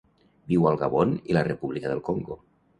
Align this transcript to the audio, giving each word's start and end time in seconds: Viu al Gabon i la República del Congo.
Viu 0.51 0.65
al 0.69 0.79
Gabon 0.85 1.13
i 1.33 1.37
la 1.39 1.45
República 1.51 1.95
del 1.95 2.05
Congo. 2.11 2.43